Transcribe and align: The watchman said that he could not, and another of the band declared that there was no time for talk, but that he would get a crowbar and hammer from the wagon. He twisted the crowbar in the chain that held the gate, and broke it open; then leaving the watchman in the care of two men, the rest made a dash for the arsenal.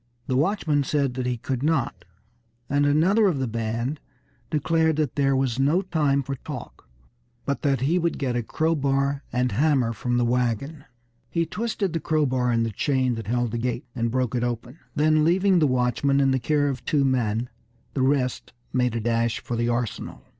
The 0.25 0.35
watchman 0.35 0.83
said 0.83 1.13
that 1.13 1.27
he 1.27 1.37
could 1.37 1.61
not, 1.61 2.05
and 2.67 2.87
another 2.87 3.27
of 3.27 3.37
the 3.37 3.47
band 3.47 3.99
declared 4.49 4.95
that 4.95 5.13
there 5.13 5.35
was 5.35 5.59
no 5.59 5.83
time 5.83 6.23
for 6.23 6.33
talk, 6.37 6.89
but 7.45 7.61
that 7.61 7.81
he 7.81 7.99
would 7.99 8.17
get 8.17 8.35
a 8.35 8.41
crowbar 8.41 9.21
and 9.31 9.51
hammer 9.51 9.93
from 9.93 10.17
the 10.17 10.25
wagon. 10.25 10.85
He 11.29 11.45
twisted 11.45 11.93
the 11.93 11.99
crowbar 11.99 12.51
in 12.51 12.63
the 12.63 12.71
chain 12.71 13.13
that 13.13 13.27
held 13.27 13.51
the 13.51 13.59
gate, 13.59 13.85
and 13.95 14.09
broke 14.09 14.33
it 14.33 14.43
open; 14.43 14.79
then 14.95 15.23
leaving 15.23 15.59
the 15.59 15.67
watchman 15.67 16.19
in 16.19 16.31
the 16.31 16.39
care 16.39 16.67
of 16.67 16.83
two 16.83 17.05
men, 17.05 17.49
the 17.93 18.01
rest 18.01 18.53
made 18.73 18.95
a 18.95 18.99
dash 18.99 19.39
for 19.39 19.55
the 19.55 19.69
arsenal. 19.69 20.23